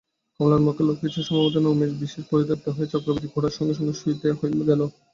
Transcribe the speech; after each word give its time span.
কমলার 0.39 0.61
মুখে 0.61 0.83
লক্ষ্মীছাড়া-সম্বোধনে 0.83 1.67
উমেশ 1.69 1.91
বিশেষ 2.01 2.23
পরিতৃপ্ত 2.29 2.65
হইয়া 2.69 2.91
চক্রবর্তী-খুড়ার 2.93 3.55
সঙ্গে 3.57 3.73
শুইতে 3.95 4.27
গেল। 4.69 4.81